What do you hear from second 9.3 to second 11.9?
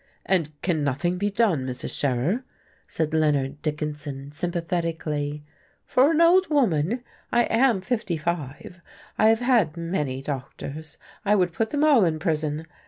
had many doctors. I would put them